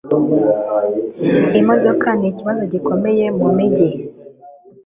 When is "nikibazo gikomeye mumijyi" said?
2.19-3.89